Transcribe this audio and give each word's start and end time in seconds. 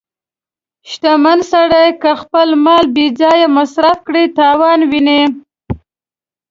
•شتمن 0.89 1.39
سړی 1.51 1.85
که 2.01 2.11
خپل 2.21 2.47
مال 2.65 2.85
بې 2.95 3.07
ځایه 3.19 3.47
مصرف 3.57 3.97
کړي، 4.07 4.23
تاوان 4.37 4.79
ویني. 4.91 5.21